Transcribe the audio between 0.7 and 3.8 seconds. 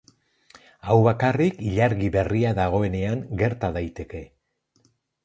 Hau bakarrik ilargi berria dagoenean gerta